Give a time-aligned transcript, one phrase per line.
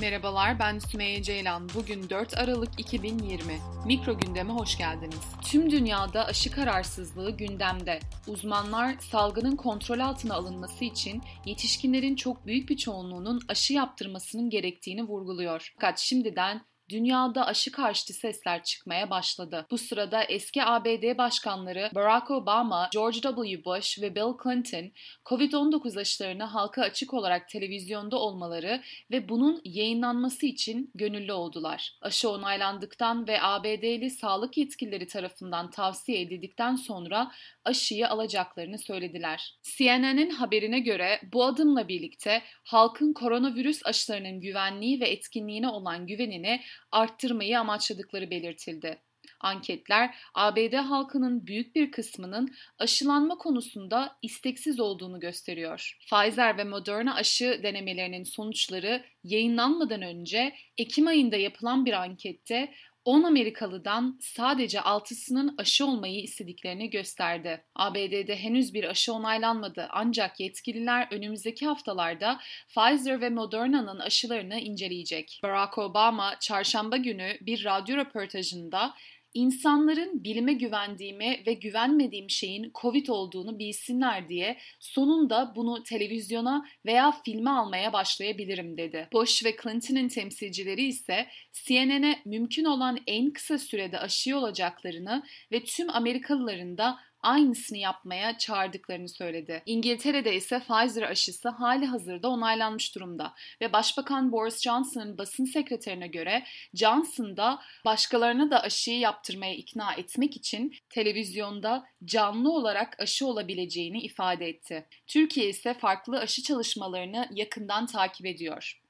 [0.00, 1.68] Merhabalar ben Sümeyye Ceylan.
[1.74, 3.58] Bugün 4 Aralık 2020.
[3.86, 5.20] Mikro gündeme hoş geldiniz.
[5.42, 8.00] Tüm dünyada aşı kararsızlığı gündemde.
[8.26, 15.72] Uzmanlar salgının kontrol altına alınması için yetişkinlerin çok büyük bir çoğunluğunun aşı yaptırmasının gerektiğini vurguluyor.
[15.74, 19.66] Fakat şimdiden dünyada aşı karşıtı sesler çıkmaya başladı.
[19.70, 23.64] Bu sırada eski ABD başkanları Barack Obama, George W.
[23.64, 24.92] Bush ve Bill Clinton
[25.26, 31.92] COVID-19 aşılarını halka açık olarak televizyonda olmaları ve bunun yayınlanması için gönüllü oldular.
[32.00, 37.32] Aşı onaylandıktan ve ABD'li sağlık yetkilileri tarafından tavsiye edildikten sonra
[37.64, 39.54] aşıyı alacaklarını söylediler.
[39.62, 46.60] CNN'in haberine göre bu adımla birlikte halkın koronavirüs aşılarının güvenliği ve etkinliğine olan güvenini
[46.92, 48.98] arttırmayı amaçladıkları belirtildi.
[49.40, 55.98] Anketler ABD halkının büyük bir kısmının aşılanma konusunda isteksiz olduğunu gösteriyor.
[56.00, 62.72] Pfizer ve Moderna aşı denemelerinin sonuçları yayınlanmadan önce Ekim ayında yapılan bir ankette
[63.04, 67.64] 10 Amerikalıdan sadece 6'sının aşı olmayı istediklerini gösterdi.
[67.74, 75.40] ABD'de henüz bir aşı onaylanmadı ancak yetkililer önümüzdeki haftalarda Pfizer ve Moderna'nın aşılarını inceleyecek.
[75.42, 78.94] Barack Obama çarşamba günü bir radyo röportajında
[79.34, 87.50] İnsanların bilime güvendiğimi ve güvenmediğim şeyin Covid olduğunu bilsinler diye sonunda bunu televizyona veya filme
[87.50, 89.08] almaya başlayabilirim dedi.
[89.12, 95.90] Bush ve Clinton'ın temsilcileri ise CNN'e mümkün olan en kısa sürede aşı olacaklarını ve tüm
[95.90, 99.62] Amerikalıların da aynısını yapmaya çağırdıklarını söyledi.
[99.66, 106.44] İngiltere'de ise Pfizer aşısı hali hazırda onaylanmış durumda ve Başbakan Boris Johnson'ın basın sekreterine göre
[106.74, 114.48] Johnson da başkalarına da aşıyı yaptırmaya ikna etmek için televizyonda canlı olarak aşı olabileceğini ifade
[114.48, 114.86] etti.
[115.06, 118.80] Türkiye ise farklı aşı çalışmalarını yakından takip ediyor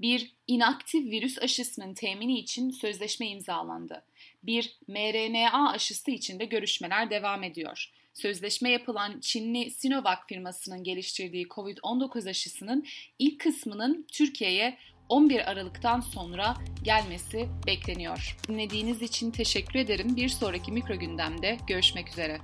[0.00, 4.04] bir inaktif virüs aşısının temini için sözleşme imzalandı.
[4.42, 7.90] Bir mRNA aşısı için de görüşmeler devam ediyor.
[8.14, 12.86] Sözleşme yapılan Çinli Sinovac firmasının geliştirdiği COVID-19 aşısının
[13.18, 14.78] ilk kısmının Türkiye'ye
[15.08, 18.36] 11 Aralık'tan sonra gelmesi bekleniyor.
[18.48, 20.16] Dinlediğiniz için teşekkür ederim.
[20.16, 22.38] Bir sonraki mikro gündemde görüşmek üzere.